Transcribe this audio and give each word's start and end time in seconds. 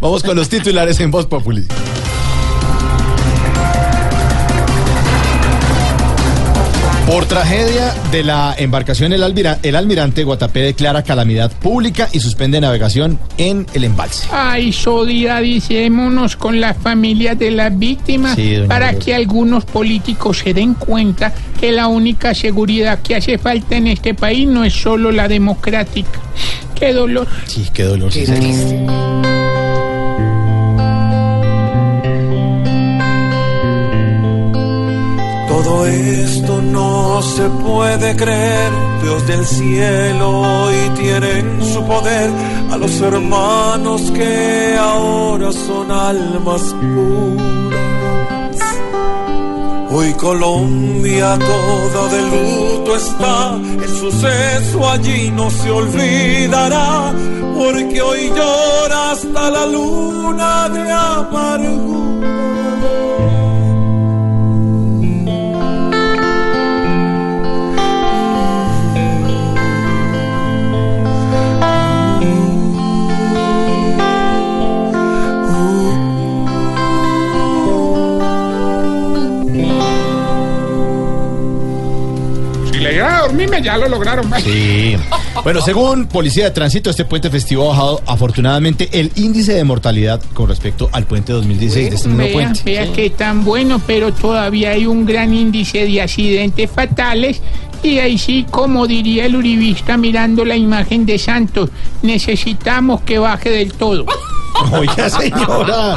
Vamos 0.00 0.22
con 0.22 0.36
los 0.36 0.48
titulares 0.48 1.00
en 1.00 1.10
Voz 1.10 1.26
Populi. 1.26 1.66
Por 7.06 7.24
tragedia 7.24 7.94
de 8.12 8.22
la 8.22 8.54
embarcación 8.58 9.14
El, 9.14 9.22
Almira- 9.22 9.58
el 9.62 9.76
Almirante, 9.76 10.24
Guatapé 10.24 10.60
declara 10.60 11.02
calamidad 11.02 11.50
pública 11.50 12.06
y 12.12 12.20
suspende 12.20 12.60
navegación 12.60 13.18
en 13.38 13.66
el 13.72 13.84
embalse. 13.84 14.28
Ay, 14.30 14.74
solidaricémonos 14.74 16.36
con 16.36 16.60
las 16.60 16.76
familias 16.76 17.38
de 17.38 17.50
las 17.50 17.76
víctimas 17.78 18.36
Sí, 18.36 18.56
doña 18.56 18.68
para 18.68 18.92
que 18.98 19.14
algunos 19.14 19.64
políticos 19.64 20.40
se 20.44 20.52
den 20.52 20.74
cuenta 20.74 21.32
que 21.58 21.72
la 21.72 21.86
única 21.86 22.34
seguridad 22.34 22.98
que 23.00 23.16
hace 23.16 23.38
falta 23.38 23.76
en 23.78 23.86
este 23.86 24.12
país 24.12 24.46
no 24.46 24.62
es 24.64 24.74
solo 24.74 25.10
la 25.10 25.28
democrática. 25.28 26.20
Qué 26.78 26.92
dolor. 26.92 27.26
Sí, 27.46 27.66
qué 27.72 27.84
dolor. 27.84 28.12
sí, 28.12 28.26
no 37.18 37.22
se 37.22 37.48
puede 37.66 38.14
creer. 38.14 38.70
Dios 39.02 39.26
del 39.26 39.44
cielo 39.44 40.26
hoy 40.40 40.76
tiene 41.00 41.40
en 41.40 41.64
su 41.64 41.84
poder 41.84 42.30
a 42.70 42.76
los 42.76 43.00
hermanos 43.00 44.00
que 44.12 44.76
ahora 44.78 45.50
son 45.50 45.90
almas 45.90 46.62
puras. 46.80 48.58
Hoy 49.90 50.12
Colombia 50.14 51.36
toda 51.50 52.02
de 52.14 52.22
luto 52.32 52.94
está, 52.94 53.56
el 53.84 53.92
suceso 54.02 54.88
allí 54.88 55.32
no 55.32 55.50
se 55.50 55.70
olvidará, 55.70 57.12
porque 57.56 58.00
hoy 58.00 58.28
llora 58.28 59.10
hasta 59.12 59.50
la 59.50 59.66
luna 59.66 60.68
de 60.68 60.92
amargura. 60.92 61.97
Le 82.88 82.96
iba 82.96 83.18
a 83.18 83.20
dormirme, 83.22 83.62
ya 83.62 83.76
lo 83.76 83.88
lograron. 83.88 84.30
Sí. 84.42 84.96
Bueno, 85.42 85.60
según 85.60 86.06
Policía 86.06 86.44
de 86.44 86.50
Tránsito, 86.50 86.90
este 86.90 87.04
puente 87.04 87.30
festivo 87.30 87.64
ha 87.66 87.68
bajado 87.68 88.02
afortunadamente 88.06 88.88
el 88.92 89.12
índice 89.16 89.52
de 89.54 89.64
mortalidad 89.64 90.20
con 90.34 90.48
respecto 90.48 90.88
al 90.92 91.04
puente 91.04 91.32
2016 91.32 91.90
de 91.90 91.96
este 91.96 92.08
mismo 92.08 92.24
Vea, 92.24 92.32
puente. 92.32 92.60
vea 92.64 92.92
que 92.92 93.10
tan 93.10 93.44
bueno, 93.44 93.80
pero 93.86 94.12
todavía 94.12 94.70
hay 94.70 94.86
un 94.86 95.06
gran 95.06 95.32
índice 95.34 95.86
de 95.86 96.02
accidentes 96.02 96.70
fatales. 96.70 97.40
Y 97.82 97.98
ahí 97.98 98.18
sí, 98.18 98.44
como 98.50 98.86
diría 98.88 99.26
el 99.26 99.36
uribista 99.36 99.96
mirando 99.96 100.44
la 100.44 100.56
imagen 100.56 101.06
de 101.06 101.16
Santos, 101.18 101.70
necesitamos 102.02 103.02
que 103.02 103.18
baje 103.20 103.50
del 103.50 103.72
todo. 103.72 104.04
Oiga, 104.72 105.08
señora. 105.08 105.96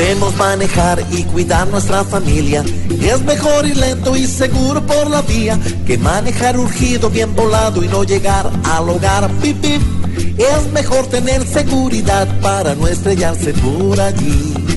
Debemos 0.00 0.34
manejar 0.36 1.04
y 1.12 1.24
cuidar 1.24 1.68
nuestra 1.68 2.02
familia. 2.04 2.64
Es 3.02 3.20
mejor 3.22 3.66
ir 3.66 3.76
lento 3.76 4.16
y 4.16 4.26
seguro 4.26 4.80
por 4.86 5.10
la 5.10 5.20
vía 5.20 5.60
que 5.86 5.98
manejar 5.98 6.58
urgido, 6.58 7.10
bien 7.10 7.36
volado 7.36 7.84
y 7.84 7.88
no 7.88 8.02
llegar 8.02 8.50
al 8.64 8.88
hogar. 8.88 9.30
Pip, 9.42 9.60
pip. 9.60 9.82
Es 10.38 10.72
mejor 10.72 11.06
tener 11.08 11.46
seguridad 11.46 12.26
para 12.40 12.74
no 12.74 12.88
estrellarse 12.88 13.52
por 13.52 14.00
allí. 14.00 14.69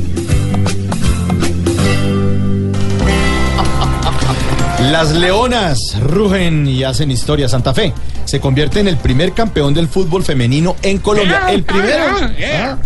Las 4.92 5.12
Leonas 5.12 5.98
rugen 6.02 6.68
y 6.68 6.84
hacen 6.84 7.10
historia. 7.12 7.48
Santa 7.48 7.74
Fe 7.74 7.94
se 8.26 8.40
convierte 8.40 8.80
en 8.80 8.88
el 8.88 8.98
primer 8.98 9.34
campeón 9.34 9.74
del 9.74 9.88
fútbol 9.88 10.24
femenino 10.24 10.76
en 10.82 11.00
Colombia. 11.00 11.44
El 11.50 11.64
primero. 11.64 12.04
Ah, 12.62 12.78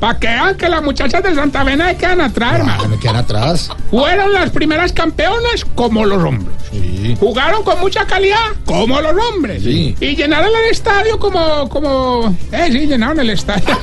Para 0.00 0.18
que 0.18 0.26
vean 0.26 0.56
que 0.56 0.68
las 0.68 0.82
muchachas 0.82 1.22
de 1.22 1.34
Santa 1.34 1.64
Fe 1.64 1.76
no 1.76 1.84
quedan 1.96 2.20
atrás, 2.20 2.54
hermano. 2.56 2.88
me 2.88 2.98
quedan 2.98 3.16
atrás. 3.16 3.70
Fueron 3.90 4.32
las 4.32 4.50
primeras 4.50 4.92
campeonas 4.92 5.64
como 5.74 6.04
los 6.04 6.22
hombres. 6.22 6.54
Sí. 6.70 7.16
Jugaron 7.18 7.62
con 7.62 7.80
mucha 7.80 8.04
calidad 8.06 8.36
como 8.64 9.00
los 9.00 9.12
hombres. 9.32 9.62
Sí. 9.62 9.94
Y 10.00 10.16
llenaron 10.16 10.50
el 10.64 10.70
estadio 10.70 11.18
como, 11.18 11.68
como... 11.68 12.36
Eh, 12.52 12.68
sí, 12.72 12.86
llenaron 12.86 13.20
el 13.20 13.30
estadio. 13.30 13.64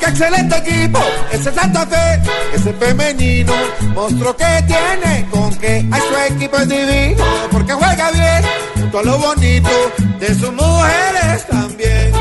¡Qué 0.00 0.06
excelente 0.06 0.56
equipo! 0.56 1.00
Ese 1.30 1.52
Santa 1.52 1.86
Fe, 1.86 2.20
ese 2.54 2.72
femenino, 2.74 3.52
monstruo 3.94 4.36
que 4.36 4.64
tiene 4.66 5.26
con 5.30 5.54
que 5.56 5.86
ay, 5.90 6.00
su 6.08 6.34
equipo 6.34 6.56
es 6.56 6.68
divino, 6.68 7.24
porque 7.50 7.72
juega 7.72 8.10
bien, 8.10 8.42
junto 8.74 8.98
a 8.98 9.02
lo 9.02 9.18
bonito 9.18 9.70
de 10.18 10.34
sus 10.34 10.52
mujeres 10.52 11.46
también. 11.48 12.12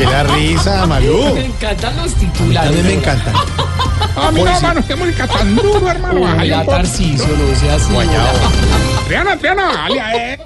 Que 0.00 0.06
la 0.06 0.22
risa, 0.22 0.86
Malú. 0.86 1.34
Me 1.34 1.44
encantan 1.44 1.94
los 1.98 2.14
titulares. 2.14 2.70
También 2.72 2.86
me 2.86 2.94
encantan. 2.94 3.34
A 4.16 4.30
mí 4.30 4.42
no, 4.42 4.56
hermano, 4.56 4.86
que 4.86 4.96
muy 4.96 5.12
tan 5.12 5.56
duro, 5.56 5.90
hermano. 5.90 6.22
Bájale 6.22 6.42
Oiga, 6.42 6.60
un 6.60 6.64
poco. 6.64 6.76
Tarcisio, 6.78 7.26
lo 7.36 7.54
sea 7.54 7.74
así. 7.74 7.92
Guayabo. 7.92 8.38
Triana, 9.06 9.36
Triana, 9.36 9.64
bájale 9.66 10.00
a 10.00 10.32
él. 10.32 10.40